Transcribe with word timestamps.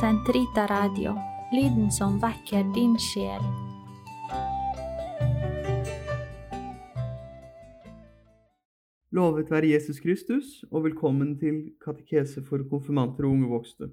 Sentrita 0.00 0.66
Radio, 0.66 1.12
lyden 1.52 1.86
som 1.92 2.16
vekker 2.18 2.64
din 2.74 2.96
sjel. 2.98 3.44
Lovet 9.14 9.52
være 9.54 9.70
Jesus 9.70 10.00
Kristus, 10.02 10.64
og 10.72 10.88
velkommen 10.88 11.36
til 11.38 11.60
katekese 11.84 12.42
for 12.42 12.64
konfirmanter 12.66 13.28
og 13.28 13.36
unge 13.36 13.52
voksne. 13.52 13.92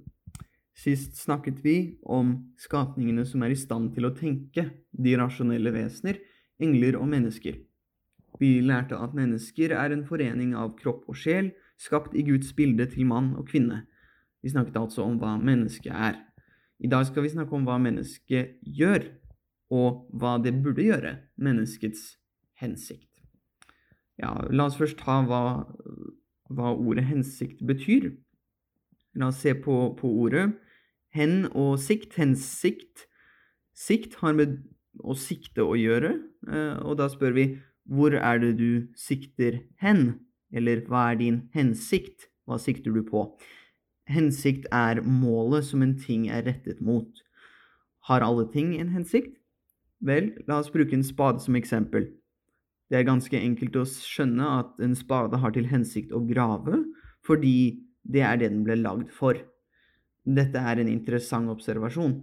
Sist 0.73 1.21
snakket 1.21 1.61
vi 1.61 1.77
om 2.01 2.33
skapningene 2.57 3.27
som 3.29 3.45
er 3.45 3.53
i 3.53 3.61
stand 3.61 3.93
til 3.93 4.09
å 4.09 4.15
tenke, 4.17 4.71
de 4.89 5.13
rasjonelle 5.21 5.75
vesener, 5.75 6.17
engler 6.57 6.97
og 6.97 7.11
mennesker. 7.13 7.61
Vi 8.41 8.55
lærte 8.65 8.97
at 8.97 9.13
mennesker 9.13 9.77
er 9.77 9.93
en 9.93 10.07
forening 10.09 10.57
av 10.57 10.73
kropp 10.81 11.05
og 11.05 11.21
sjel, 11.27 11.53
skapt 11.77 12.17
i 12.17 12.25
Guds 12.25 12.55
bilde 12.57 12.89
til 12.89 13.05
mann 13.05 13.35
og 13.37 13.53
kvinne. 13.53 13.83
Vi 14.41 14.51
snakket 14.51 14.79
altså 14.79 15.05
om 15.05 15.17
hva 15.21 15.35
mennesket 15.41 15.93
er. 15.93 16.19
I 16.81 16.89
dag 16.89 17.05
skal 17.05 17.25
vi 17.25 17.33
snakke 17.33 17.53
om 17.55 17.67
hva 17.67 17.77
mennesket 17.81 18.57
gjør, 18.65 19.05
og 19.71 20.07
hva 20.17 20.35
det 20.43 20.55
burde 20.63 20.83
gjøre, 20.83 21.13
menneskets 21.39 22.17
hensikt. 22.59 23.21
Ja, 24.19 24.33
la 24.51 24.67
oss 24.67 24.77
først 24.77 24.99
ta 24.99 25.21
hva, 25.25 25.43
hva 26.51 26.73
ordet 26.73 27.05
hensikt 27.07 27.61
betyr. 27.65 28.11
La 29.17 29.29
oss 29.31 29.39
se 29.45 29.53
på, 29.57 29.77
på 29.97 30.11
ordet. 30.25 30.49
Hen 31.15 31.47
og 31.51 31.77
sikt, 31.81 32.17
hensikt. 32.19 33.07
Sikt 33.77 34.19
har 34.21 34.35
med 34.37 34.59
å 34.99 35.15
sikte 35.15 35.63
å 35.63 35.77
gjøre, 35.79 36.17
eh, 36.51 36.77
og 36.83 36.97
da 36.99 37.07
spør 37.11 37.37
vi 37.37 37.45
hvor 37.91 38.13
er 38.13 38.41
det 38.43 38.51
du 38.59 38.91
sikter 38.99 39.63
hen? 39.81 40.19
Eller 40.53 40.83
hva 40.87 41.11
er 41.11 41.17
din 41.21 41.39
hensikt? 41.55 42.27
Hva 42.45 42.59
sikter 42.61 42.93
du 42.93 43.01
på? 43.07 43.25
Hensikt 44.09 44.65
er 44.73 45.01
målet 45.05 45.67
som 45.67 45.83
en 45.85 45.93
ting 45.99 46.27
er 46.29 46.45
rettet 46.47 46.81
mot. 46.81 47.09
Har 48.09 48.25
alle 48.25 48.47
ting 48.51 48.73
en 48.79 48.89
hensikt? 48.95 49.37
Vel, 50.01 50.31
la 50.47 50.57
oss 50.61 50.71
bruke 50.73 50.95
en 50.97 51.05
spade 51.05 51.43
som 51.43 51.55
eksempel. 51.55 52.07
Det 52.89 52.97
er 52.99 53.07
ganske 53.07 53.37
enkelt 53.37 53.77
å 53.77 53.85
skjønne 53.87 54.47
at 54.59 54.81
en 54.83 54.97
spade 54.97 55.37
har 55.39 55.53
til 55.55 55.69
hensikt 55.69 56.11
å 56.11 56.23
grave, 56.27 56.81
fordi 57.23 57.83
det 58.03 58.25
er 58.25 58.41
det 58.41 58.49
den 58.51 58.65
ble 58.65 58.79
lagd 58.81 59.13
for. 59.13 59.37
Dette 60.25 60.59
er 60.59 60.81
en 60.81 60.89
interessant 60.89 61.49
observasjon. 61.53 62.17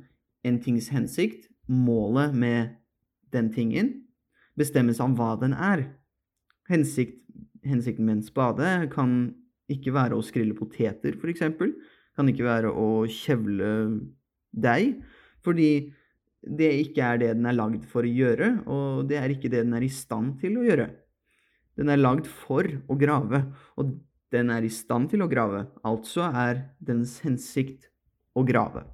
En 0.45 0.59
tings 0.63 0.91
hensikt, 0.93 1.47
målet 1.69 2.35
med 2.35 2.75
den 3.33 3.49
tingen, 3.55 3.95
bestemmes 4.59 5.01
av 5.01 5.15
hva 5.17 5.37
den 5.41 5.55
er. 5.55 5.87
Hensikt, 6.69 7.17
hensikten 7.65 8.07
med 8.07 8.19
en 8.19 8.27
spade 8.27 8.69
kan 8.93 9.15
ikke 9.73 9.93
være 9.95 10.17
å 10.17 10.25
skrille 10.25 10.57
poteter, 10.57 11.17
f.eks. 11.19 11.45
Kan 12.19 12.33
ikke 12.33 12.47
være 12.47 12.73
å 12.73 13.05
kjevle 13.13 13.71
deig, 14.51 14.99
fordi 15.45 15.71
det 16.43 16.71
ikke 16.85 17.05
er 17.05 17.21
det 17.21 17.31
den 17.37 17.49
er 17.51 17.57
lagd 17.59 17.85
for 17.91 18.07
å 18.07 18.11
gjøre, 18.11 18.51
og 18.71 19.09
det 19.11 19.19
er 19.21 19.35
ikke 19.35 19.51
det 19.53 19.65
den 19.65 19.77
er 19.77 19.87
i 19.87 19.93
stand 19.93 20.39
til 20.43 20.59
å 20.59 20.67
gjøre. 20.67 20.89
Den 21.79 21.93
er 21.93 22.01
lagd 22.01 22.27
for 22.27 22.67
å 22.67 22.99
grave, 22.99 23.45
og 23.79 23.97
den 24.35 24.51
er 24.53 24.65
i 24.67 24.73
stand 24.73 25.13
til 25.13 25.23
å 25.25 25.31
grave, 25.31 25.67
altså 25.87 26.29
er 26.29 26.65
dens 26.85 27.19
hensikt 27.25 27.89
å 28.37 28.45
grave. 28.47 28.85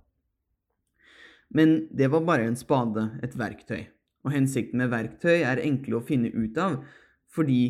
Men 1.54 1.84
det 1.94 2.10
var 2.10 2.24
bare 2.26 2.48
en 2.48 2.58
spade, 2.58 3.08
et 3.22 3.34
verktøy. 3.38 3.84
Og 4.24 4.32
hensikten 4.34 4.80
med 4.80 4.90
verktøy 4.92 5.44
er 5.44 5.62
enkle 5.62 5.98
å 5.98 6.04
finne 6.04 6.32
ut 6.32 6.58
av, 6.58 6.80
fordi 7.30 7.60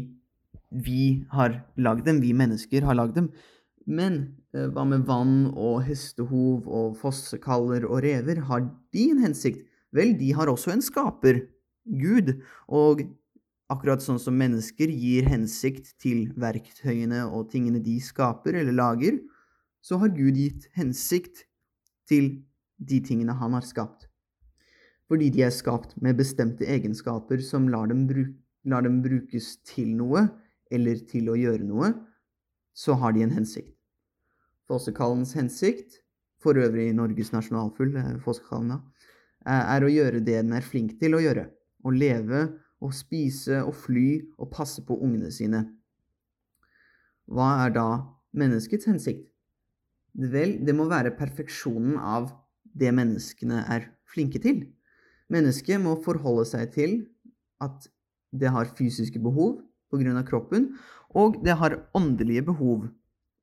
vi 0.75 1.25
har 1.31 1.61
lagd 1.77 2.07
dem, 2.09 2.21
vi 2.23 2.35
mennesker 2.37 2.87
har 2.87 2.99
lagd 2.99 3.15
dem. 3.19 3.31
Men 3.87 4.21
eh, 4.55 4.67
hva 4.73 4.85
med 4.89 5.05
vann 5.09 5.51
og 5.53 5.85
hestehov 5.87 6.69
og 6.69 6.97
fossekaller 7.01 7.87
og 7.87 8.03
rever? 8.05 8.43
Har 8.49 8.67
de 8.95 9.11
en 9.13 9.23
hensikt? 9.27 9.63
Vel, 9.95 10.17
de 10.19 10.33
har 10.35 10.51
også 10.51 10.75
en 10.75 10.83
skaper, 10.83 11.45
Gud. 11.85 12.33
Og 12.73 13.05
akkurat 13.71 14.03
sånn 14.03 14.19
som 14.21 14.37
mennesker 14.41 14.91
gir 14.91 15.29
hensikt 15.31 15.95
til 16.03 16.27
verktøyene 16.41 17.27
og 17.29 17.51
tingene 17.53 17.83
de 17.85 17.99
skaper 18.03 18.59
eller 18.61 18.75
lager, 18.75 19.21
så 19.85 20.01
har 20.01 20.17
Gud 20.17 20.41
gitt 20.41 20.67
hensikt 20.79 21.45
til 22.09 22.35
de 22.81 22.99
tingene 23.05 23.37
han 23.39 23.55
har 23.57 23.65
skapt 23.65 24.09
fordi 25.11 25.29
de 25.31 25.45
er 25.45 25.53
skapt 25.53 25.95
med 26.03 26.17
bestemte 26.19 26.67
egenskaper 26.67 27.43
som 27.45 27.69
lar 27.71 27.91
dem, 27.91 28.07
lar 28.65 28.85
dem, 28.87 29.03
brukes 29.05 29.55
til 29.69 29.93
noe 29.99 30.27
eller 30.73 31.01
til 31.11 31.31
å 31.33 31.37
gjøre 31.39 31.67
noe, 31.67 31.93
så 32.75 32.97
har 32.99 33.15
de 33.15 33.25
en 33.25 33.35
hensikt. 33.35 33.75
Fossekallens 34.69 35.35
hensikt, 35.37 36.01
for 36.41 36.59
øvrig 36.61 36.91
Norges 36.97 37.33
nasjonalfugl, 37.33 37.97
fossekallen 38.25 38.75
da, 38.75 38.81
er 39.45 39.85
å 39.85 39.93
gjøre 39.93 40.21
det 40.25 40.41
den 40.41 40.53
er 40.57 40.65
flink 40.65 40.97
til 41.01 41.17
å 41.17 41.23
gjøre. 41.23 41.47
Å 41.85 41.93
leve 41.93 42.47
og 42.85 42.93
spise 42.97 43.61
og 43.65 43.75
fly 43.77 44.09
og 44.39 44.51
passe 44.53 44.85
på 44.85 44.97
ungene 45.05 45.31
sine. 45.33 45.63
Hva 47.29 47.65
er 47.65 47.75
da 47.77 47.89
menneskets 48.37 48.89
hensikt? 48.89 49.29
Vel, 50.15 50.59
det 50.65 50.75
må 50.77 50.87
være 50.87 51.15
perfeksjonen 51.17 51.97
av 51.99 52.31
det 52.75 52.93
menneskene 52.95 53.65
er 53.73 53.89
flinke 54.11 54.41
til. 54.43 54.63
Mennesket 55.33 55.81
må 55.83 55.97
forholde 56.05 56.45
seg 56.47 56.71
til 56.75 56.99
at 57.65 57.89
det 58.35 58.51
har 58.53 58.71
fysiske 58.79 59.21
behov 59.23 59.63
pga. 59.95 60.25
kroppen, 60.27 60.75
og 61.15 61.39
det 61.45 61.55
har 61.61 61.79
åndelige 61.95 62.43
behov 62.51 62.89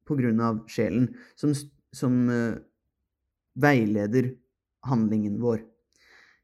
pga. 0.06 0.52
sjelen, 0.68 1.16
som, 1.36 1.56
som 1.96 2.30
uh, 2.30 2.60
veileder 3.56 4.36
handlingen 4.84 5.40
vår. 5.42 5.64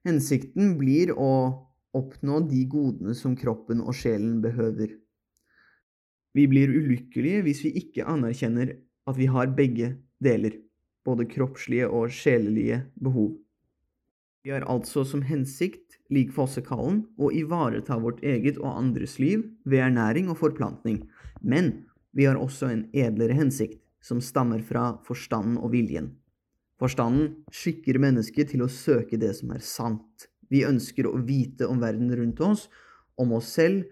Hensikten 0.07 0.78
blir 0.79 1.12
å 1.12 1.68
oppnå 1.97 2.40
de 2.47 2.63
godene 2.69 3.16
som 3.18 3.35
kroppen 3.35 3.81
og 3.81 3.95
sjelen 3.97 4.40
behøver. 4.44 4.94
Vi 6.38 6.45
blir 6.47 6.69
ulykkelige 6.69 7.44
hvis 7.47 7.63
vi 7.66 7.74
ikke 7.81 8.06
anerkjenner 8.07 8.75
at 9.07 9.18
vi 9.18 9.28
har 9.31 9.51
begge 9.57 9.95
deler, 10.24 10.59
både 11.07 11.28
kroppslige 11.31 11.88
og 11.89 12.12
sjelelige 12.13 12.84
behov. 13.01 13.34
Vi 14.45 14.53
har 14.53 14.65
altså 14.69 15.03
som 15.07 15.23
hensikt, 15.27 15.97
lik 16.13 16.31
fossekallen, 16.35 17.03
å 17.19 17.31
ivareta 17.35 17.97
vårt 17.99 18.21
eget 18.23 18.59
og 18.61 18.69
andres 18.77 19.17
liv 19.19 19.43
ved 19.65 19.83
ernæring 19.89 20.29
og 20.31 20.39
forplantning, 20.39 21.01
men 21.41 21.87
vi 22.15 22.25
har 22.29 22.39
også 22.39 22.69
en 22.71 22.85
edlere 22.95 23.35
hensikt, 23.37 23.81
som 24.01 24.21
stammer 24.23 24.61
fra 24.63 24.95
forstanden 25.03 25.57
og 25.59 25.73
viljen. 25.73 26.13
Forstanden 26.79 27.41
skikker 27.51 27.97
mennesket 27.99 28.53
til 28.53 28.63
å 28.63 28.71
søke 28.71 29.17
det 29.19 29.33
som 29.39 29.51
er 29.55 29.63
sant. 29.65 30.27
Vi 30.47 30.63
ønsker 30.63 31.09
å 31.09 31.17
vite 31.25 31.67
om 31.67 31.81
verden 31.81 32.13
rundt 32.15 32.39
oss, 32.45 32.67
om 33.17 33.33
oss 33.35 33.49
selv 33.57 33.89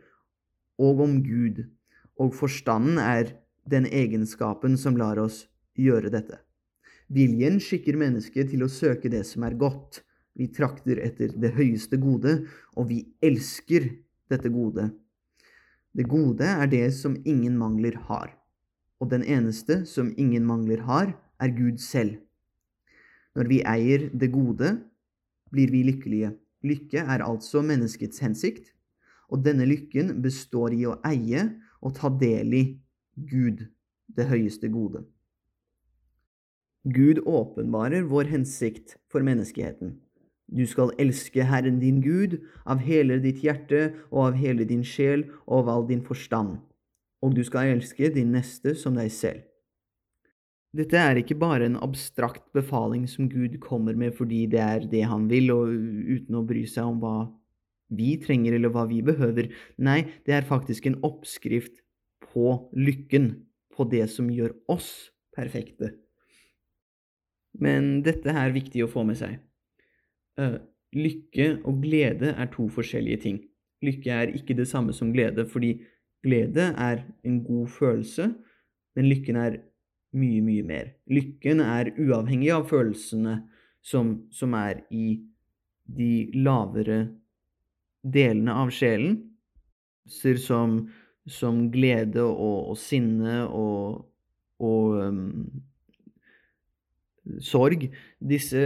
og 0.79 1.01
om 1.03 1.17
Gud, 1.25 1.66
og 2.22 2.35
forstanden 2.38 3.01
er 3.01 3.34
den 3.67 3.88
egenskapen 3.89 4.78
som 4.79 4.97
lar 5.00 5.19
oss 5.19 5.47
gjøre 5.75 6.13
dette. 6.13 6.39
Viljen 7.11 7.59
skikker 7.61 7.97
mennesket 8.00 8.53
til 8.53 8.63
å 8.66 8.72
søke 8.72 9.11
det 9.11 9.25
som 9.28 9.44
er 9.45 9.57
godt, 9.59 10.04
vi 10.35 10.47
trakter 10.51 11.00
etter 11.03 11.34
det 11.40 11.53
høyeste 11.56 11.97
gode, 12.01 12.41
og 12.75 12.90
vi 12.91 13.01
elsker 13.23 13.88
dette 14.31 14.51
gode. 14.51 14.90
Det 15.96 16.07
gode 16.12 16.47
er 16.47 16.68
det 16.68 16.90
som 16.97 17.16
ingen 17.23 17.56
mangler 17.57 17.96
har, 18.09 18.34
og 19.00 19.12
den 19.13 19.23
eneste 19.23 19.84
som 19.88 20.12
ingen 20.19 20.46
mangler 20.47 20.84
har, 20.88 21.16
er 21.40 21.56
Gud 21.56 21.79
selv. 21.84 22.18
Når 23.35 23.50
vi 23.51 23.62
eier 23.68 24.09
det 24.16 24.31
gode, 24.31 24.78
blir 25.51 25.72
vi 25.72 25.84
lykkelige. 25.88 26.34
Lykke 26.66 27.03
er 27.03 27.23
altså 27.23 27.62
menneskets 27.63 28.19
hensikt, 28.23 28.72
og 29.31 29.44
denne 29.46 29.67
lykken 29.67 30.17
består 30.23 30.75
i 30.75 30.85
å 30.88 30.97
eie 31.07 31.47
og 31.81 31.96
ta 31.97 32.12
del 32.12 32.56
i 32.56 32.63
Gud, 33.16 33.66
det 34.16 34.28
høyeste 34.31 34.70
gode. 34.72 35.03
Gud 36.85 37.23
åpenbarer 37.26 38.05
vår 38.05 38.29
hensikt 38.29 38.97
for 39.09 39.26
menneskeheten. 39.26 39.96
Du 40.46 40.66
skal 40.70 40.94
elske 41.02 41.44
Herren 41.47 41.80
din 41.82 42.02
Gud 42.03 42.38
av 42.70 42.84
hele 42.86 43.18
ditt 43.24 43.42
hjerte 43.44 43.96
og 44.12 44.30
av 44.30 44.40
hele 44.40 44.68
din 44.70 44.84
sjel 44.86 45.26
og 45.47 45.64
av 45.64 45.72
all 45.74 45.88
din 45.90 46.03
forstand, 46.06 46.59
og 47.26 47.34
du 47.34 47.42
skal 47.47 47.74
elske 47.74 48.12
din 48.14 48.36
neste 48.36 48.76
som 48.78 48.97
deg 48.97 49.09
selv. 49.14 49.42
Dette 50.76 51.00
er 51.00 51.22
ikke 51.22 51.38
bare 51.40 51.70
en 51.70 51.80
abstrakt 51.80 52.44
befaling 52.53 53.06
som 53.08 53.30
Gud 53.32 53.56
kommer 53.64 53.96
med 53.96 54.14
fordi 54.18 54.44
det 54.52 54.59
er 54.59 54.86
det 54.92 55.06
han 55.08 55.30
vil, 55.32 55.50
og 55.53 55.72
uten 55.72 56.36
å 56.36 56.44
bry 56.47 56.66
seg 56.68 56.92
om 56.92 57.00
hva 57.00 57.16
vi 57.96 58.16
trenger 58.20 58.58
eller 58.58 58.74
hva 58.74 58.84
vi 58.90 59.00
behøver. 59.06 59.52
Nei, 59.78 60.02
det 60.28 60.36
er 60.36 60.47
faktisk 60.47 60.90
en 60.90 61.00
oppskrift 61.06 61.80
på 62.28 62.58
lykken, 62.76 63.32
på 63.76 63.88
det 63.92 64.06
som 64.12 64.30
gjør 64.32 64.53
oss 64.72 65.12
perfekte. 65.36 65.94
Men 67.59 68.03
dette 68.03 68.32
er 68.32 68.56
viktig 68.56 68.84
å 68.86 68.92
få 68.92 69.03
med 69.08 69.20
seg. 69.20 69.40
Uh, 70.41 70.58
lykke 70.96 71.59
og 71.64 71.82
glede 71.84 72.34
er 72.34 72.49
to 72.53 72.67
forskjellige 72.72 73.22
ting. 73.23 73.40
Lykke 73.84 74.11
er 74.11 74.34
ikke 74.35 74.55
det 74.58 74.67
samme 74.67 74.93
som 74.93 75.14
glede, 75.14 75.47
fordi 75.49 75.82
glede 76.23 76.72
er 76.78 77.03
en 77.23 77.43
god 77.43 77.67
følelse, 77.67 78.34
men 78.96 79.09
lykken 79.09 79.35
er 79.35 79.58
mye, 80.16 80.41
mye 80.41 80.64
mer. 80.64 80.91
Lykken 81.11 81.59
er 81.59 81.91
uavhengig 81.99 82.52
av 82.55 82.67
følelsene 82.70 83.41
som, 83.85 84.16
som 84.32 84.55
er 84.58 84.82
i 84.90 85.20
de 85.85 86.32
lavere 86.34 86.99
delene 88.02 88.55
av 88.55 88.72
sjelen, 88.73 89.20
som, 90.08 90.79
som 91.28 91.66
glede 91.73 92.23
og, 92.23 92.72
og 92.72 92.78
sinne 92.79 93.43
og, 93.46 94.05
og 94.61 94.99
um, 95.02 95.46
sorg, 97.41 97.87
disse, 98.19 98.63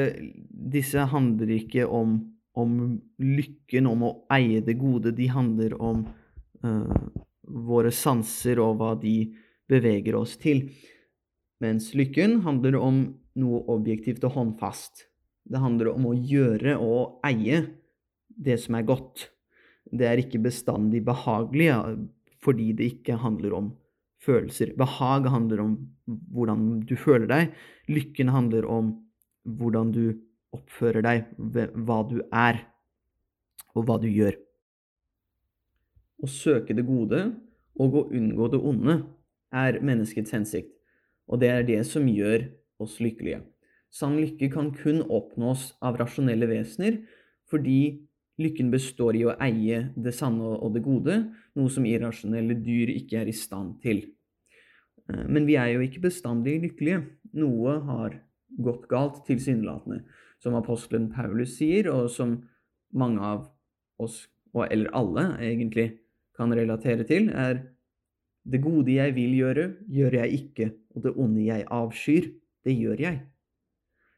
disse, 0.50 1.06
handler 1.12 1.56
ikke 1.60 1.88
om, 1.88 2.20
om, 2.60 3.00
lykken, 3.22 3.88
om 3.90 4.06
å 4.08 4.14
eie 4.36 4.62
det 4.66 4.78
gode. 4.80 5.14
De 5.16 5.30
handler 5.32 5.76
om 5.82 6.06
uh, 6.66 7.10
våre 7.44 7.92
sanser 7.96 8.62
og 8.64 8.80
hva 8.80 8.94
de 9.00 9.32
beveger 9.70 10.18
oss 10.20 10.36
til. 10.42 10.66
Mens 11.64 11.92
lykken 11.98 12.40
handler 12.46 12.80
om 12.80 13.02
noe 13.40 13.64
objektivt 13.72 14.24
og 14.28 14.36
håndfast. 14.38 15.06
Det 15.50 15.60
handler 15.62 15.94
om 15.94 16.10
å 16.10 16.16
gjøre 16.16 16.78
og 16.80 17.20
eie 17.28 17.64
det 18.30 18.60
som 18.62 18.78
er 18.80 18.88
godt. 18.88 19.28
Det 19.90 20.08
er 20.08 20.22
ikke 20.22 20.42
bestandig 20.44 21.02
behagelig 21.08 21.72
fordi 22.44 22.72
det 22.78 22.94
ikke 22.94 23.20
handler 23.20 23.56
om 23.58 23.72
følelser. 24.24 24.74
Behag 24.78 25.28
handler 25.32 25.64
om 25.64 25.76
hvordan 26.34 26.82
du 26.88 26.96
føler 27.00 27.28
deg. 27.30 27.54
Lykken 27.92 28.32
handler 28.34 28.68
om 28.70 28.94
hvordan 29.44 29.94
du 29.96 30.04
oppfører 30.56 31.06
deg, 31.06 31.30
hva 31.38 32.02
du 32.10 32.20
er, 32.34 32.64
og 33.78 33.86
hva 33.86 34.00
du 34.02 34.10
gjør. 34.10 34.36
Å 36.20 36.28
søke 36.28 36.76
det 36.76 36.84
gode 36.88 37.22
og 37.80 37.96
å 37.96 38.08
unngå 38.12 38.50
det 38.52 38.60
onde 38.60 38.98
er 39.56 39.80
menneskets 39.86 40.34
hensikt, 40.36 40.74
og 41.30 41.40
det 41.42 41.52
er 41.54 41.64
det 41.68 41.80
som 41.88 42.08
gjør 42.10 42.50
oss 42.82 42.98
lykkelige. 43.02 43.44
Sann 43.90 44.20
lykke 44.20 44.52
kan 44.54 44.74
kun 44.76 45.02
oppnås 45.06 45.72
av 45.82 45.98
rasjonelle 46.02 46.50
vesener 46.50 47.00
fordi 47.50 48.09
lykken 48.40 48.72
består 48.72 49.18
i 49.20 49.26
å 49.28 49.36
eie 49.44 49.90
det 50.00 50.14
sanne 50.16 50.56
og 50.56 50.74
det 50.76 50.84
gode, 50.86 51.18
noe 51.60 51.74
som 51.74 51.86
irrasjonelle 51.88 52.58
dyr 52.64 52.94
ikke 52.96 53.22
er 53.22 53.32
i 53.32 53.36
stand 53.36 53.78
til. 53.84 54.06
Eh, 55.10 55.26
men 55.28 55.48
vi 55.50 55.58
er 55.60 55.74
jo 55.74 55.84
ikke 55.86 56.06
bestandig 56.08 56.60
lykkelige. 56.64 57.04
Noe 57.40 57.80
har 57.88 58.20
gått 58.64 58.88
galt, 58.92 59.24
tilsynelatende. 59.28 60.04
Som 60.40 60.56
apostelen 60.56 61.10
Paulus 61.12 61.58
sier, 61.58 61.90
og 61.92 62.08
som 62.14 62.38
mange 62.96 63.20
av 63.22 63.50
oss, 64.00 64.24
eller 64.56 64.88
alle 64.96 65.26
egentlig, 65.44 65.92
kan 66.40 66.56
relatere 66.56 67.04
til, 67.04 67.28
er 67.36 67.60
det 68.48 68.62
gode 68.64 68.94
jeg 68.96 69.12
vil 69.18 69.34
gjøre, 69.36 69.66
gjør 69.92 70.16
jeg 70.22 70.38
ikke, 70.38 70.70
og 70.96 71.04
det 71.04 71.12
onde 71.20 71.44
jeg 71.44 71.68
avskyr, 71.68 72.30
det 72.64 72.76
gjør 72.80 73.04
jeg. 73.04 73.20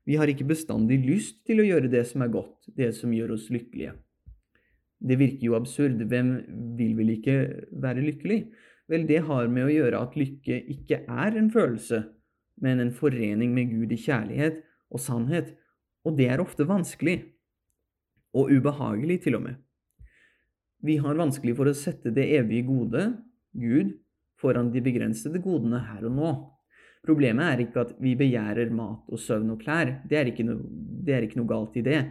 Vi 0.06 0.18
har 0.18 0.30
ikke 0.30 0.48
bestandig 0.50 1.00
lyst 1.02 1.42
til 1.50 1.62
å 1.62 1.66
gjøre 1.66 1.90
det 1.90 2.06
som 2.10 2.22
er 2.22 2.32
godt, 2.34 2.70
det 2.78 2.92
som 2.98 3.14
gjør 3.14 3.36
oss 3.40 3.50
lykkelige. 3.54 3.96
Det 5.02 5.18
virker 5.18 5.48
jo 5.48 5.58
absurd. 5.58 6.02
Hvem 6.12 6.34
vil 6.78 6.94
vel 6.98 7.16
ikke 7.16 7.38
være 7.82 8.06
lykkelig? 8.06 8.42
Vel, 8.92 9.08
det 9.10 9.24
har 9.28 9.50
med 9.50 9.70
å 9.70 9.74
gjøre 9.74 10.02
at 10.04 10.18
lykke 10.20 10.60
ikke 10.74 11.02
er 11.10 11.38
en 11.40 11.50
følelse, 11.54 12.04
men 12.62 12.84
en 12.84 12.94
forening 12.94 13.54
med 13.56 13.72
Gud 13.72 13.94
i 13.96 14.00
kjærlighet 14.00 14.62
og 14.92 15.02
sannhet, 15.02 15.54
og 16.06 16.18
det 16.18 16.28
er 16.34 16.44
ofte 16.44 16.68
vanskelig. 16.68 17.22
Og 18.38 18.52
ubehagelig, 18.52 19.22
til 19.26 19.38
og 19.40 19.46
med. 19.48 19.60
Vi 20.82 20.98
har 21.02 21.20
vanskelig 21.20 21.56
for 21.58 21.70
å 21.70 21.78
sette 21.78 22.14
det 22.16 22.30
evige 22.38 22.68
gode, 22.70 23.06
Gud, 23.52 23.94
foran 24.42 24.72
de 24.74 24.82
begrensede 24.84 25.42
godene 25.44 25.82
her 25.86 26.08
og 26.08 26.16
nå. 26.16 26.32
Problemet 27.06 27.48
er 27.48 27.64
ikke 27.64 27.84
at 27.86 27.94
vi 28.02 28.14
begjærer 28.18 28.72
mat 28.74 29.10
og 29.10 29.22
søvn 29.22 29.54
og 29.56 29.62
klær. 29.64 30.00
Det 30.08 30.18
er 30.20 30.30
ikke 30.30 30.46
noe, 30.46 30.62
det 31.02 31.16
er 31.16 31.26
ikke 31.26 31.40
noe 31.42 31.50
galt 31.50 31.78
i 31.80 31.86
det. 31.86 32.02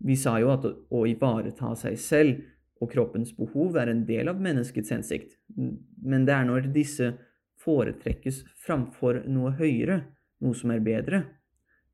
Vi 0.00 0.16
sa 0.16 0.38
jo 0.40 0.52
at 0.54 0.64
å 0.64 1.04
ivareta 1.08 1.74
seg 1.76 1.98
selv 2.00 2.40
og 2.80 2.88
kroppens 2.94 3.34
behov 3.36 3.76
er 3.76 3.90
en 3.92 4.06
del 4.08 4.30
av 4.32 4.40
menneskets 4.40 4.92
hensikt, 4.94 5.36
men 5.56 6.24
det 6.24 6.32
er 6.32 6.46
når 6.48 6.70
disse 6.72 7.12
foretrekkes 7.60 8.42
framfor 8.64 9.20
noe 9.28 9.52
høyere, 9.58 10.00
noe 10.40 10.56
som 10.56 10.72
er 10.72 10.80
bedre, 10.84 11.24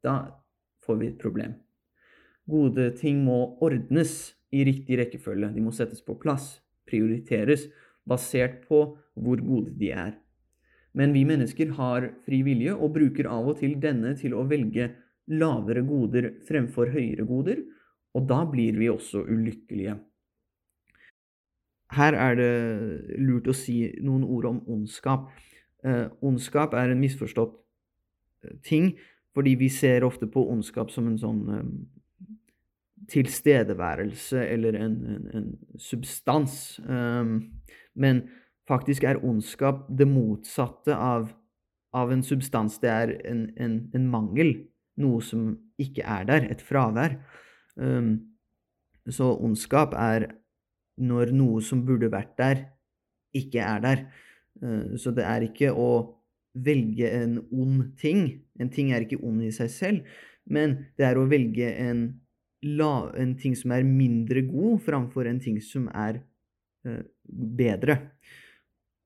da 0.06 0.20
får 0.87 1.00
vi 1.00 1.08
et 1.11 1.19
problem. 1.19 1.56
Gode 2.47 2.93
ting 3.00 3.25
må 3.26 3.56
ordnes 3.67 4.37
i 4.55 4.62
riktig 4.69 5.00
rekkefølge, 5.00 5.50
de 5.56 5.64
må 5.64 5.73
settes 5.75 6.05
på 6.06 6.14
plass, 6.23 6.61
prioriteres, 6.87 7.67
basert 8.06 8.62
på 8.69 8.85
hvor 9.19 9.43
gode 9.43 9.75
de 9.81 9.91
er. 9.91 10.14
Men 10.97 11.11
vi 11.12 11.26
mennesker 11.29 11.75
har 11.76 12.12
fri 12.25 12.44
vilje 12.47 12.76
og 12.76 12.94
bruker 12.94 13.26
av 13.29 13.50
og 13.50 13.58
til 13.58 13.75
denne 13.82 14.14
til 14.17 14.37
å 14.38 14.47
velge 14.47 14.93
lavere 15.26 15.82
goder 15.82 16.31
fremfor 16.47 16.94
høyere 16.94 17.26
goder, 17.26 17.64
og 18.16 18.28
da 18.30 18.42
blir 18.48 18.78
vi 18.80 18.88
også 18.90 19.24
ulykkelige. 19.28 19.98
Her 21.94 22.16
er 22.18 22.38
det 22.38 22.52
lurt 23.22 23.46
å 23.46 23.54
si 23.54 23.84
noen 24.02 24.24
ord 24.24 24.48
om 24.48 24.62
ondskap. 24.72 25.28
Eh, 25.86 26.08
ondskap 26.24 26.74
er 26.74 26.90
en 26.90 27.02
misforstått 27.02 27.54
eh, 28.42 28.56
ting, 28.66 28.96
fordi 29.36 29.54
vi 29.60 29.68
ser 29.70 30.06
ofte 30.06 30.26
på 30.26 30.42
ondskap 30.50 30.90
som 30.90 31.06
en 31.06 31.20
sånn 31.20 31.44
eh, 31.54 31.68
tilstedeværelse 33.12 34.42
eller 34.48 34.80
en, 34.80 34.96
en, 35.14 35.30
en 35.38 35.78
substans. 35.78 36.80
Eh, 36.82 37.36
men 37.94 38.22
faktisk 38.69 39.06
er 39.06 39.22
ondskap 39.22 39.86
det 39.88 40.08
motsatte 40.10 40.96
av, 40.96 41.30
av 41.94 42.12
en 42.12 42.24
substans. 42.26 42.80
Det 42.82 42.90
er 42.90 43.14
en, 43.30 43.46
en, 43.56 43.80
en, 43.94 44.10
mangel. 44.10 44.56
Noe 44.98 45.22
som 45.22 45.52
ikke 45.78 46.02
er 46.02 46.26
der. 46.28 46.50
Et 46.50 46.62
fravær. 46.64 47.20
Så 47.76 49.26
ondskap 49.44 49.93
er 49.94 50.26
når 50.96 51.32
noe 51.37 51.62
som 51.64 51.82
burde 51.87 52.08
vært 52.12 52.37
der, 52.38 52.62
ikke 53.37 53.61
er 53.64 53.82
der. 53.84 54.05
Uh, 54.62 54.96
så 54.96 55.12
det 55.14 55.26
er 55.28 55.44
ikke 55.46 55.73
å 55.76 55.90
velge 56.56 57.11
en 57.12 57.38
ond 57.52 57.90
ting. 58.00 58.28
En 58.61 58.73
ting 58.73 58.93
er 58.94 59.05
ikke 59.05 59.20
ond 59.20 59.44
i 59.44 59.52
seg 59.55 59.70
selv, 59.73 60.17
men 60.49 60.78
det 60.96 61.08
er 61.11 61.20
å 61.20 61.26
velge 61.28 61.69
en, 61.82 62.06
la, 62.64 63.11
en 63.19 63.37
ting 63.38 63.56
som 63.58 63.75
er 63.76 63.84
mindre 63.87 64.46
god, 64.49 64.81
framfor 64.87 65.29
en 65.29 65.43
ting 65.43 65.61
som 65.64 65.90
er 65.93 66.22
uh, 66.88 67.02
bedre. 67.29 68.00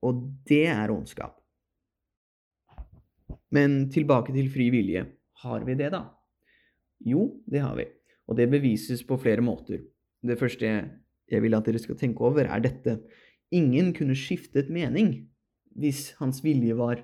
Og 0.06 0.22
det 0.48 0.66
er 0.70 0.94
ondskap. 0.94 1.36
Men 3.50 3.88
tilbake 3.90 4.32
til 4.32 4.46
fri 4.52 4.68
vilje. 4.70 5.02
Har 5.42 5.64
vi 5.66 5.74
det, 5.74 5.90
da? 5.90 6.04
Jo, 7.02 7.26
det 7.50 7.64
har 7.64 7.74
vi. 7.78 7.88
Og 8.30 8.38
det 8.38 8.46
bevises 8.50 9.02
på 9.06 9.18
flere 9.18 9.42
måter. 9.42 9.82
Det 10.22 10.38
første 10.38 10.68
jeg 11.30 11.42
vil 11.42 11.56
at 11.56 11.66
dere 11.66 11.80
skal 11.82 11.98
tenke 11.98 12.22
over, 12.26 12.46
er 12.46 12.62
dette. 12.62 13.00
Ingen 13.50 13.92
kunne 13.94 14.18
skiftet 14.18 14.70
mening 14.70 15.26
hvis 15.78 16.10
hans 16.18 16.42
vilje 16.42 16.74
var 16.78 17.02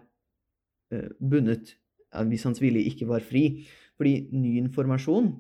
uh, 0.93 1.11
bundet, 1.19 1.77
hvis 2.11 2.47
hans 2.47 2.63
vilje 2.63 2.87
ikke 2.91 3.09
var 3.11 3.27
fri. 3.27 3.67
Fordi 3.99 4.29
ny 4.37 4.57
informasjon 4.61 5.33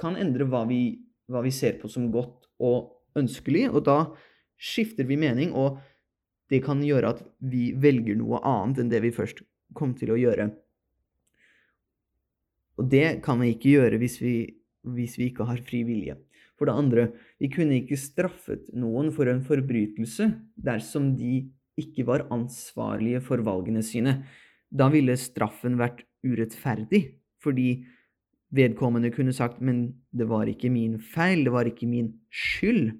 kan 0.00 0.16
endre 0.20 0.46
hva 0.48 0.64
vi, 0.68 1.00
hva 1.28 1.42
vi 1.44 1.52
ser 1.54 1.78
på 1.80 1.90
som 1.90 2.10
godt 2.14 2.48
og 2.62 2.92
ønskelig, 3.18 3.68
og 3.70 3.84
da 3.86 3.98
skifter 4.60 5.06
vi 5.06 5.18
mening, 5.20 5.52
og 5.52 5.80
det 6.50 6.62
kan 6.64 6.82
gjøre 6.84 7.14
at 7.14 7.22
vi 7.42 7.72
velger 7.80 8.16
noe 8.18 8.40
annet 8.46 8.82
enn 8.82 8.92
det 8.92 9.00
vi 9.04 9.14
først 9.14 9.42
kom 9.76 9.94
til 9.98 10.14
å 10.14 10.18
gjøre. 10.20 10.50
Og 12.78 12.88
det 12.90 13.20
kan 13.24 13.40
vi 13.42 13.52
ikke 13.54 13.74
gjøre 13.76 14.00
hvis 14.02 14.18
vi 14.22 14.36
hvis 14.84 15.18
vi 15.18 15.30
ikke 15.30 15.46
har 15.48 15.60
fri 15.64 15.82
vilje. 15.86 16.16
For 16.58 16.68
det 16.68 16.76
andre, 16.78 17.08
vi 17.42 17.50
kunne 17.50 17.80
ikke 17.80 17.98
straffet 17.98 18.70
noen 18.76 19.10
for 19.14 19.28
en 19.30 19.42
forbrytelse 19.44 20.28
dersom 20.54 21.14
de 21.18 21.48
ikke 21.80 22.06
var 22.06 22.28
ansvarlige 22.34 23.22
for 23.24 23.42
valgene 23.42 23.82
sine. 23.82 24.20
Da 24.70 24.88
ville 24.92 25.16
straffen 25.18 25.78
vært 25.80 26.04
urettferdig, 26.24 27.18
fordi 27.42 27.84
vedkommende 28.54 29.10
kunne 29.10 29.34
sagt 29.34 29.60
'men 29.60 29.94
det 30.14 30.28
var 30.28 30.46
ikke 30.46 30.70
min 30.70 30.98
feil, 30.98 31.44
det 31.44 31.52
var 31.52 31.66
ikke 31.66 31.86
min 31.86 32.14
skyld', 32.30 32.94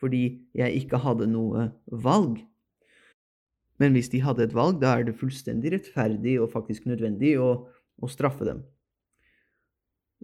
fordi 0.00 0.40
jeg 0.54 0.72
ikke 0.72 0.98
hadde 0.98 1.26
noe 1.26 1.72
valg. 1.90 2.40
Men 3.78 3.92
hvis 3.92 4.08
de 4.08 4.22
hadde 4.24 4.44
et 4.44 4.54
valg, 4.54 4.80
da 4.80 4.96
er 4.96 5.04
det 5.04 5.18
fullstendig 5.20 5.72
rettferdig 5.72 6.40
og 6.40 6.50
faktisk 6.50 6.86
nødvendig 6.86 7.36
å, 7.38 7.68
å 8.00 8.08
straffe 8.08 8.44
dem. 8.44 8.64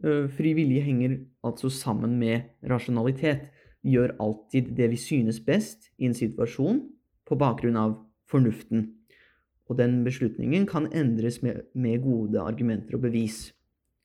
Eh, 0.01 0.29
fri 0.33 0.55
vilje 0.57 0.83
henger 0.87 1.19
altså 1.45 1.69
sammen 1.73 2.17
med 2.21 2.49
rasjonalitet. 2.69 3.51
Vi 3.85 3.97
gjør 3.97 4.17
alltid 4.23 4.73
det 4.79 4.89
vi 4.95 4.99
synes 5.01 5.41
best 5.45 5.91
i 5.99 6.09
en 6.09 6.17
situasjon 6.17 6.81
på 7.29 7.39
bakgrunn 7.39 7.77
av 7.77 7.97
fornuften. 8.31 8.89
Og 9.69 9.79
den 9.79 10.01
beslutningen 10.07 10.65
kan 10.67 10.89
endres 10.97 11.43
med, 11.43 11.67
med 11.75 12.03
gode 12.05 12.41
argumenter 12.41 12.97
og 12.97 13.05
bevis. 13.05 13.51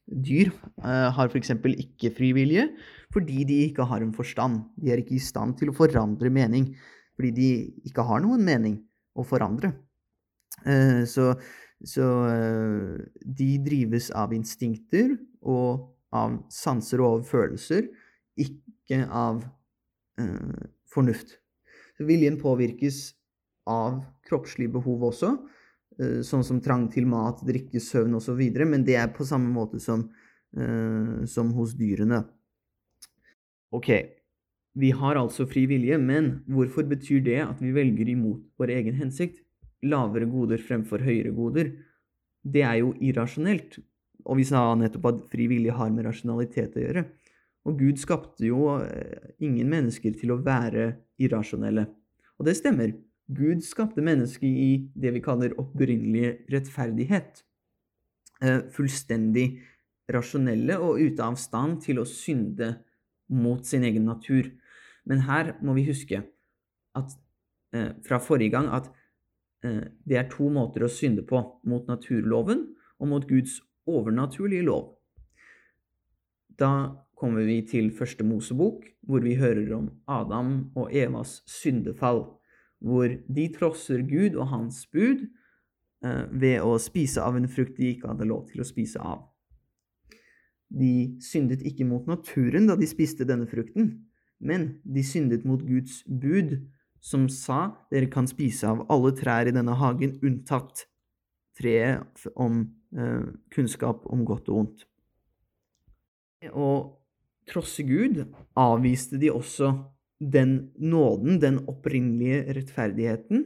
Dyr 0.08 0.51
eh, 0.51 1.10
har 1.15 1.32
f.eks. 1.32 1.56
ikke 1.56 2.13
fri 2.15 2.32
vilje 2.36 2.70
fordi 3.13 3.44
de 3.48 3.63
ikke 3.70 3.88
har 3.88 4.03
en 4.03 4.13
forstand. 4.15 4.62
De 4.75 4.91
er 4.91 5.01
ikke 5.01 5.17
i 5.17 5.24
stand 5.24 5.58
til 5.60 5.72
å 5.72 5.77
forandre 5.77 6.32
mening 6.32 6.74
fordi 7.17 7.32
de 7.34 7.50
ikke 7.89 8.06
har 8.06 8.22
noen 8.22 8.44
mening 8.46 8.77
å 9.17 9.25
forandre. 9.25 9.72
Eh, 10.67 11.03
så 11.10 11.34
Så 11.86 12.05
eh, 12.31 12.96
de 13.22 13.50
drives 13.65 14.10
av 14.17 14.34
instinkter 14.34 15.13
og 15.46 15.93
av 16.15 16.39
sanser 16.53 17.03
og 17.03 17.19
av 17.19 17.27
følelser, 17.29 17.89
ikke 18.39 19.03
av 19.05 19.43
eh, 20.22 20.65
fornuft. 20.89 21.38
Så 21.98 22.07
viljen 22.07 22.39
påvirkes 22.41 23.12
av 23.67 24.01
kroppslige 24.27 24.74
behov 24.77 25.07
også, 25.12 25.34
eh, 26.00 26.19
sånn 26.25 26.46
som 26.46 26.62
trang 26.63 26.88
til 26.93 27.07
mat, 27.10 27.43
drikke, 27.46 27.81
søvn 27.84 28.17
osv., 28.17 28.41
men 28.65 28.86
det 28.88 28.98
er 28.98 29.13
på 29.13 29.27
samme 29.27 29.51
måte 29.53 29.81
som, 29.84 30.10
eh, 30.57 31.25
som 31.25 31.53
hos 31.53 31.75
dyrene. 31.77 32.24
Ok, 33.72 33.89
vi 34.77 34.91
har 34.91 35.17
altså 35.19 35.48
fri 35.50 35.65
vilje, 35.67 35.98
men 36.00 36.43
hvorfor 36.48 36.88
betyr 36.88 37.24
det 37.24 37.41
at 37.43 37.60
vi 37.62 37.74
velger 37.75 38.10
imot 38.10 38.46
vår 38.57 38.72
egen 38.77 38.96
hensikt? 38.96 39.41
Lavere 39.86 40.25
goder 40.29 40.62
fremfor 40.63 41.03
høyere 41.05 41.34
goder? 41.36 41.72
Det 42.41 42.63
er 42.65 42.79
jo 42.81 42.93
irrasjonelt. 43.03 43.77
Og 44.27 44.39
vi 44.39 44.46
sa 44.48 44.63
nettopp 44.75 45.10
at 45.12 45.24
fri 45.31 45.48
vilje 45.51 45.75
har 45.75 45.91
med 45.93 46.07
rasjonalitet 46.07 46.77
å 46.77 46.84
gjøre. 46.84 47.05
Og 47.67 47.79
Gud 47.79 48.00
skapte 48.00 48.48
jo 48.48 48.77
eh, 48.79 49.34
ingen 49.43 49.69
mennesker 49.72 50.15
til 50.17 50.34
å 50.34 50.39
være 50.43 50.89
irrasjonelle. 51.22 51.88
Og 52.39 52.48
det 52.48 52.57
stemmer. 52.60 52.96
Gud 53.27 53.60
skapte 53.67 54.00
mennesket 54.00 54.48
i 54.48 54.69
det 54.96 55.12
vi 55.17 55.22
kaller 55.24 55.55
opprinnelig 55.60 56.48
rettferdighet. 56.53 57.41
Eh, 58.39 58.62
fullstendig 58.72 59.50
rasjonelle 60.13 60.77
og 60.79 61.01
ute 61.01 61.25
av 61.25 61.36
stand 61.41 61.81
til 61.84 62.00
å 62.00 62.07
synde 62.07 62.77
mot 63.27 63.65
sin 63.67 63.84
egen 63.84 64.07
natur. 64.07 64.48
Men 65.07 65.25
her 65.27 65.55
må 65.60 65.75
vi 65.75 65.88
huske 65.89 66.22
at, 66.96 67.17
eh, 67.74 67.91
fra 68.07 68.19
forrige 68.19 68.51
gang 68.55 68.69
at 68.72 68.88
det 70.07 70.17
er 70.19 70.29
to 70.31 70.50
måter 70.53 70.86
å 70.86 70.91
synde 70.91 71.24
på. 71.27 71.41
Mot 71.67 71.88
naturloven 71.89 72.65
og 72.97 73.12
mot 73.12 73.27
Guds 73.29 73.59
overnaturlige 73.88 74.65
lov. 74.67 74.93
Da 76.57 76.97
kommer 77.17 77.45
vi 77.45 77.62
til 77.65 77.91
første 77.93 78.25
Mosebok, 78.25 78.86
hvor 79.01 79.24
vi 79.25 79.38
hører 79.38 79.71
om 79.77 79.89
Adam 80.07 80.71
og 80.75 80.93
Evas 80.93 81.41
syndefall. 81.50 82.25
Hvor 82.79 83.09
de 83.09 83.47
trosser 83.53 84.03
Gud 84.05 84.38
og 84.38 84.51
hans 84.51 84.83
bud 84.93 85.25
eh, 86.05 86.25
ved 86.29 86.62
å 86.62 86.75
spise 86.81 87.24
av 87.24 87.38
en 87.38 87.50
frukt 87.50 87.77
de 87.77 87.93
ikke 87.93 88.12
hadde 88.12 88.29
lov 88.29 88.45
til 88.51 88.62
å 88.62 88.67
spise 88.67 89.01
av. 89.01 89.25
De 90.67 91.17
syndet 91.24 91.63
ikke 91.65 91.88
mot 91.88 92.05
naturen 92.09 92.67
da 92.67 92.75
de 92.77 92.89
spiste 92.89 93.25
denne 93.25 93.47
frukten, 93.50 93.93
men 94.38 94.75
de 94.83 95.03
syndet 95.05 95.45
mot 95.47 95.62
Guds 95.65 96.03
bud, 96.05 96.57
som 97.04 97.27
sa 97.30 97.72
dere 97.92 98.10
kan 98.12 98.27
spise 98.30 98.68
av 98.70 98.86
alle 98.92 99.13
trær 99.18 99.50
i 99.50 99.56
denne 99.56 99.75
hagen 99.80 100.18
unntatt 100.25 100.86
treet 101.58 102.27
om 102.36 102.62
eh, 102.98 103.25
kunnskap 103.54 104.06
om 104.12 104.24
godt 104.27 104.50
og 104.51 104.62
ondt. 104.62 104.86
Å 106.54 106.70
trosse 107.50 107.86
Gud 107.88 108.22
avviste 108.58 109.20
de 109.22 109.32
også 109.34 109.74
den 110.18 110.72
nåden, 110.77 111.39
den 111.42 111.62
opprinnelige 111.70 112.58
rettferdigheten, 112.58 113.46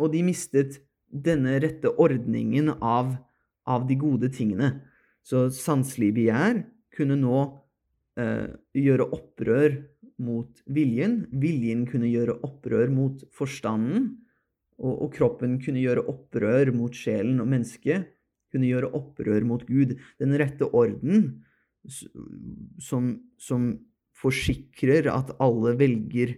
og 0.00 0.12
de 0.14 0.22
mistet 0.24 0.80
denne 1.12 1.58
rette 1.60 1.92
ordningen 2.00 2.72
av, 2.80 3.14
av 3.68 3.84
de 3.88 3.96
gode 4.00 4.32
tingene. 4.32 4.74
Så 5.22 5.46
sanselig 5.54 6.10
begjær 6.16 6.64
kunne 6.96 7.18
nå 7.20 7.42
eh, 8.18 8.48
gjøre 8.76 9.10
opprør 9.14 9.76
mot 10.22 10.62
viljen. 10.70 11.22
Viljen 11.42 11.86
kunne 11.90 12.10
gjøre 12.10 12.38
opprør 12.46 12.92
mot 12.92 13.22
forstanden. 13.34 14.10
Og, 14.82 14.94
og, 14.94 15.08
kroppen 15.14 15.58
kunne 15.62 15.82
gjøre 15.82 16.04
opprør 16.10 16.72
mot 16.74 16.94
sjelen, 16.96 17.38
og 17.42 17.50
mennesket 17.52 18.08
kunne 18.52 18.68
gjøre 18.68 18.90
opprør 18.96 19.44
mot 19.46 19.62
Gud. 19.68 19.94
Den 20.20 20.34
rette 20.40 20.66
orden 20.74 21.42
som, 22.82 23.12
som 23.40 23.72
forsikrer 24.22 25.08
at 25.12 25.32
alle 25.42 25.74
velger 25.78 26.36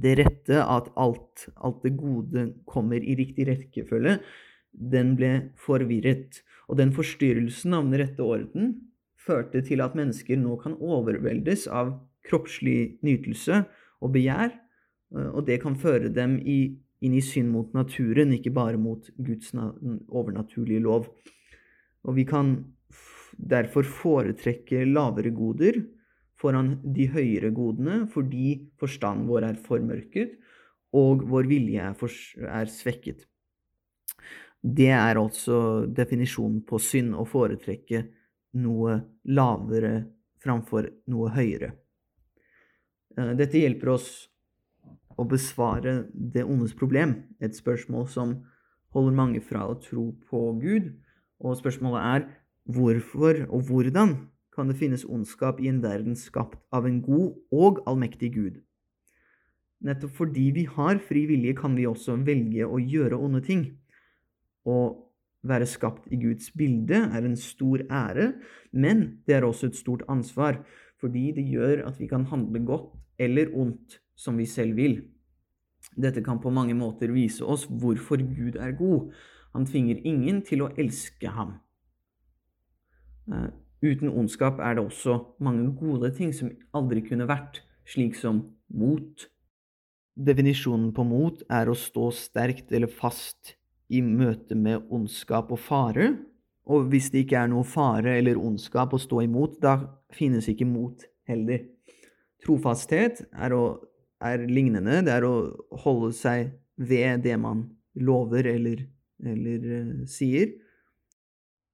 det 0.00 0.14
rette, 0.20 0.60
at 0.60 0.90
alt, 1.00 1.48
alt 1.56 1.82
det 1.84 1.96
gode 1.98 2.46
kommer 2.68 3.02
i 3.02 3.16
riktig 3.18 3.48
rekkefølge, 3.48 4.18
den 4.70 5.16
ble 5.18 5.32
forvirret. 5.58 6.42
Og 6.70 6.78
den 6.78 6.92
forstyrrelsen 6.94 7.74
av 7.74 7.88
den 7.88 7.98
rette 8.04 8.22
orden 8.22 8.76
førte 9.20 9.62
til 9.66 9.82
at 9.84 9.96
mennesker 9.98 10.38
nå 10.40 10.56
kan 10.62 10.76
overveldes 10.78 11.66
av 11.66 11.96
kroppslig 12.26 13.00
nytelse 13.06 13.62
og 14.00 14.12
begjær, 14.14 14.52
eh, 14.52 15.30
og 15.30 15.44
det 15.48 15.60
kan 15.62 15.78
føre 15.78 16.12
dem 16.12 16.38
i, 16.40 16.60
inn 17.00 17.16
i 17.16 17.24
synd 17.24 17.52
mot 17.54 17.72
naturen, 17.76 18.34
ikke 18.36 18.52
bare 18.54 18.80
mot 18.80 19.08
Guds 19.16 19.54
overnaturlige 19.54 20.84
lov. 20.84 21.08
Og 22.04 22.16
vi 22.16 22.26
kan 22.28 22.56
derfor 23.40 23.86
foretrekke 23.86 24.84
lavere 24.88 25.32
goder 25.32 25.80
foran 26.40 26.74
de 26.84 27.06
høyere 27.12 27.50
godene 27.54 28.04
fordi 28.12 28.54
forstanden 28.80 29.28
vår 29.28 29.46
er 29.50 29.60
formørket 29.64 30.36
og 30.96 31.26
vår 31.30 31.48
vilje 31.50 31.82
er, 31.90 31.96
for, 31.98 32.12
er 32.40 32.70
svekket. 32.70 33.26
Det 34.60 34.90
er 34.92 35.16
altså 35.16 35.86
definisjonen 35.86 36.64
på 36.68 36.80
synd, 36.82 37.14
å 37.14 37.24
foretrekke 37.24 38.02
noe 38.60 38.96
lavere 39.30 39.94
framfor 40.42 40.88
noe 41.12 41.30
høyere. 41.32 41.70
Eh, 43.18 43.32
dette 43.38 43.58
hjelper 43.58 43.94
oss 43.96 44.10
å 45.18 45.26
besvare 45.28 46.06
det 46.14 46.44
ondes 46.46 46.74
problem, 46.76 47.22
et 47.40 47.56
spørsmål 47.56 48.08
som 48.08 48.36
holder 48.94 49.16
mange 49.16 49.42
fra 49.44 49.66
å 49.68 49.78
tro 49.82 50.10
på 50.30 50.42
Gud. 50.62 50.92
Og 51.40 51.58
spørsmålet 51.58 52.06
er 52.14 52.26
hvorfor 52.70 53.44
og 53.48 53.68
hvordan 53.68 54.16
kan 54.54 54.70
det 54.70 54.78
finnes 54.80 55.06
ondskap 55.06 55.60
i 55.62 55.70
en 55.70 55.82
verden 55.82 56.16
skapt 56.18 56.60
av 56.74 56.86
en 56.88 57.00
god 57.04 57.36
og 57.52 57.82
allmektig 57.88 58.32
Gud? 58.34 58.60
Nettopp 59.80 60.12
fordi 60.18 60.50
vi 60.52 60.66
har 60.68 61.00
fri 61.00 61.24
vilje, 61.28 61.54
kan 61.56 61.76
vi 61.76 61.88
også 61.88 62.18
velge 62.26 62.66
å 62.66 62.80
gjøre 62.80 63.16
onde 63.16 63.40
ting. 63.44 63.62
Å 64.68 64.76
være 65.48 65.64
skapt 65.68 66.10
i 66.12 66.18
Guds 66.20 66.50
bilde 66.52 66.98
er 67.08 67.24
en 67.24 67.36
stor 67.40 67.86
ære, 67.88 68.34
men 68.76 69.22
det 69.24 69.38
er 69.38 69.46
også 69.46 69.70
et 69.70 69.78
stort 69.78 70.04
ansvar, 70.12 70.60
fordi 71.00 71.30
det 71.36 71.46
gjør 71.48 71.86
at 71.88 71.98
vi 72.00 72.08
kan 72.10 72.26
handle 72.30 72.62
godt 72.66 72.92
eller 73.20 73.52
ondt 73.56 73.98
som 74.16 74.38
vi 74.38 74.46
selv 74.48 74.76
vil. 74.76 75.00
Dette 75.96 76.22
kan 76.24 76.40
på 76.40 76.52
mange 76.52 76.76
måter 76.76 77.12
vise 77.12 77.44
oss 77.44 77.66
hvorfor 77.66 78.20
Gud 78.20 78.60
er 78.60 78.76
god. 78.76 79.10
Han 79.56 79.66
tvinger 79.66 80.00
ingen 80.06 80.42
til 80.46 80.64
å 80.64 80.70
elske 80.78 81.32
ham. 81.32 81.56
Uh, 83.30 83.50
uten 83.82 84.10
ondskap 84.10 84.60
er 84.62 84.76
det 84.76 84.84
også 84.84 85.18
mange 85.42 85.70
gode 85.78 86.12
ting 86.16 86.34
som 86.36 86.52
aldri 86.76 87.02
kunne 87.06 87.28
vært, 87.30 87.62
slik 87.88 88.16
som 88.18 88.44
mot. 88.68 89.26
Definisjonen 90.20 90.90
på 90.94 91.04
mot 91.06 91.42
er 91.50 91.70
å 91.70 91.78
stå 91.78 92.10
sterkt 92.14 92.72
eller 92.76 92.90
fast 92.92 93.56
i 93.90 94.02
møte 94.04 94.54
med 94.54 94.86
ondskap 94.92 95.50
og 95.50 95.62
fare. 95.64 96.12
Og 96.68 96.90
hvis 96.92 97.08
det 97.12 97.24
ikke 97.24 97.40
er 97.40 97.50
noe 97.50 97.66
fare 97.66 98.18
eller 98.18 98.38
ondskap 98.38 98.92
å 98.94 99.00
stå 99.00 99.24
imot, 99.24 99.58
da 99.62 99.78
finnes 100.14 100.48
ikke 100.50 100.68
mot 100.68 101.02
heller. 101.30 101.64
Trofasthet 102.44 103.24
er, 103.30 103.54
å, 103.56 103.80
er 104.22 104.44
lignende. 104.48 105.00
Det 105.06 105.14
er 105.14 105.26
å 105.26 105.34
holde 105.84 106.12
seg 106.16 106.52
ved 106.80 107.24
det 107.26 107.36
man 107.40 107.66
lover 108.00 108.46
eller, 108.48 108.84
eller 109.24 109.66
uh, 109.66 109.94
sier. 110.08 110.54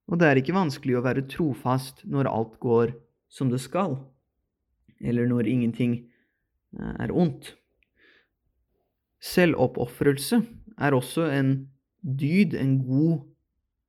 Og 0.07 0.21
det 0.21 0.29
er 0.29 0.41
ikke 0.41 0.57
vanskelig 0.57 0.99
å 0.99 1.05
være 1.05 1.27
trofast 1.31 2.05
når 2.07 2.31
alt 2.31 2.59
går 2.63 2.95
som 3.33 3.51
det 3.51 3.59
skal, 3.63 3.99
eller 5.03 5.27
når 5.29 5.51
ingenting 5.51 5.99
uh, 6.79 6.95
er 7.03 7.15
ondt. 7.15 7.55
Selvoppofrelse 9.23 10.41
er 10.79 10.95
også 10.95 11.27
en 11.35 11.57
dyd, 12.07 12.55
en 12.55 12.77
god, 12.87 13.25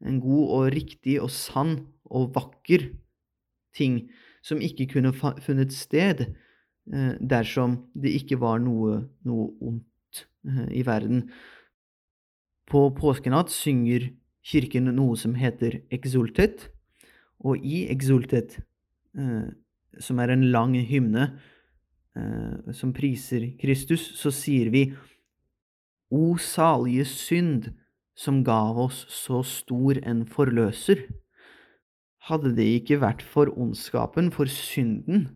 en 0.05 0.19
god 0.21 0.53
og 0.57 0.71
riktig 0.75 1.17
og 1.21 1.31
sann 1.33 1.79
og 2.05 2.33
vakker 2.35 2.89
ting 3.77 4.05
som 4.45 4.61
ikke 4.63 4.87
kunne 4.93 5.13
funnet 5.15 5.73
sted 5.75 6.23
eh, 6.27 7.13
dersom 7.19 7.81
det 7.97 8.13
ikke 8.21 8.39
var 8.41 8.61
noe, 8.63 9.01
noe 9.27 9.49
ondt 9.59 10.23
eh, 10.47 10.65
i 10.79 10.85
verden. 10.87 11.27
På 12.67 12.87
påskenatt 12.95 13.51
synger 13.53 14.09
kirken 14.47 14.89
noe 14.95 15.17
som 15.19 15.35
heter 15.39 15.81
exultet, 15.93 16.69
og 17.43 17.61
i 17.61 17.85
exultet, 17.91 18.57
eh, 19.17 19.49
som 19.99 20.19
er 20.23 20.33
en 20.33 20.49
lang 20.53 20.75
hymne 20.87 21.31
som 22.73 22.89
priser 22.97 23.43
Kristus, 23.61 24.01
så 24.17 24.31
sier 24.33 24.71
vi 24.73 24.87
O 26.09 26.37
salige 26.41 27.03
synd, 27.05 27.67
som 28.17 28.41
gav 28.43 28.79
oss 28.81 29.03
så 29.13 29.43
stor 29.45 29.99
en 30.01 30.23
forløser. 30.25 31.05
Hadde 32.27 32.55
det 32.57 32.65
ikke 32.81 32.99
vært 33.03 33.21
for 33.21 33.51
ondskapen, 33.53 34.31
for 34.33 34.49
synden, 34.51 35.29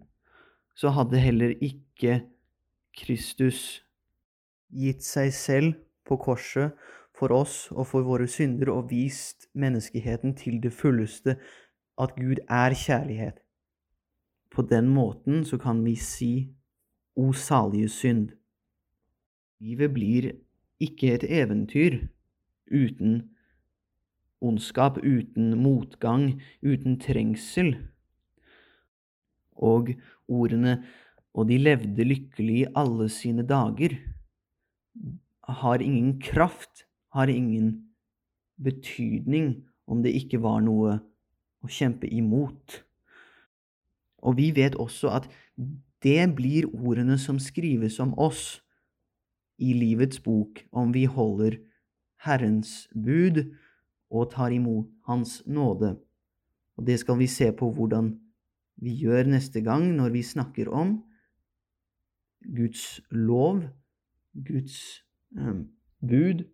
så 0.75 0.91
hadde 0.95 1.21
heller 1.21 1.53
ikke 1.61 2.23
Kristus 2.97 3.83
gitt 4.71 5.05
seg 5.05 5.29
selv 5.35 5.77
på 6.07 6.17
korset 6.19 6.73
for 7.15 7.31
oss 7.35 7.67
og 7.71 7.85
for 7.91 8.07
våre 8.07 8.25
synder 8.27 8.71
og 8.73 8.89
vist 8.89 9.45
menneskeheten 9.53 10.33
til 10.39 10.57
det 10.63 10.73
fulleste 10.73 11.38
at 12.01 12.15
Gud 12.17 12.41
er 12.50 12.73
kjærlighet. 12.73 13.38
På 14.51 14.65
den 14.65 14.89
måten 14.91 15.45
så 15.45 15.59
kan 15.61 15.83
vi 15.85 15.95
si 15.95 16.33
O 17.15 17.31
salige 17.33 17.89
synd. 17.91 18.31
Livet 19.59 19.93
blir 19.93 20.31
ikke 20.79 21.13
et 21.13 21.25
eventyr 21.27 22.00
uten 22.72 23.30
ondskap, 24.42 24.98
uten 25.04 25.54
motgang, 25.62 26.42
uten 26.63 26.98
trengsel. 27.00 27.75
Og 29.56 29.94
ordene 30.28 30.84
'og 31.34 31.48
de 31.48 31.58
levde 31.58 32.04
lykkelig 32.04 32.58
i 32.62 32.72
alle 32.75 33.08
sine 33.10 33.44
dager' 33.48 34.00
har 35.48 35.82
ingen 35.82 36.20
kraft, 36.20 36.86
har 37.13 37.28
ingen 37.28 37.88
betydning 38.63 39.63
om 39.88 40.04
det 40.04 40.13
ikke 40.16 40.42
var 40.42 40.62
noe 40.62 41.00
å 41.63 41.68
kjempe 41.68 42.08
imot. 42.08 42.84
Og 44.22 44.38
vi 44.38 44.51
vet 44.51 44.75
også 44.75 45.10
at 45.10 45.28
det 46.04 46.36
blir 46.36 46.68
ordene 46.72 47.18
som 47.18 47.40
skrives 47.40 48.00
om 48.00 48.13
oss 48.18 48.62
i 49.62 49.74
livets 49.74 50.20
bok 50.20 50.63
om 50.72 50.94
vi 50.94 51.06
holder 51.06 51.60
Herrens 52.25 52.88
bud 52.94 53.44
og 54.12 54.32
tar 54.34 54.54
imot 54.54 54.90
Hans 55.08 55.42
nåde. 55.48 55.96
Og 56.78 56.88
det 56.88 57.00
skal 57.01 57.20
vi 57.20 57.28
se 57.28 57.51
på 57.51 57.72
hvordan 57.74 58.13
vi 58.82 58.96
gjør 59.04 59.30
neste 59.30 59.62
gang 59.62 59.92
når 59.98 60.13
vi 60.16 60.24
snakker 60.25 60.70
om 60.74 60.98
Guds 62.42 63.01
lov, 63.12 63.62
Guds 64.34 65.04
eh, 65.38 65.60
bud, 66.01 66.46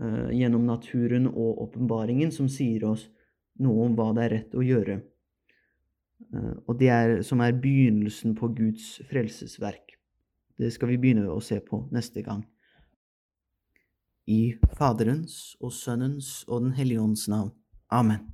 eh, 0.00 0.28
gjennom 0.30 0.66
naturen 0.66 1.26
og 1.26 1.64
åpenbaringen, 1.66 2.30
som 2.30 2.48
sier 2.48 2.86
oss 2.86 3.08
noe 3.62 3.88
om 3.88 3.96
hva 3.98 4.12
det 4.14 4.24
er 4.24 4.34
rett 4.36 4.54
å 4.54 4.62
gjøre. 4.62 5.00
Eh, 6.30 6.54
og 6.66 6.78
det 6.78 6.92
er, 6.94 7.16
som 7.26 7.42
er 7.42 7.58
begynnelsen 7.58 8.36
på 8.38 8.52
Guds 8.54 8.94
frelsesverk. 9.10 9.98
Det 10.58 10.70
skal 10.70 10.92
vi 10.92 11.00
begynne 11.02 11.26
å 11.32 11.42
se 11.42 11.58
på 11.64 11.86
neste 11.90 12.22
gang. 12.22 12.44
I 14.26 14.54
Faderens 14.78 15.56
og 15.60 15.72
Sønnens 15.72 16.44
og 16.48 16.60
Den 16.60 16.72
hellige 16.72 17.00
ånds 17.00 17.28
navn. 17.28 17.50
Amen. 17.90 18.28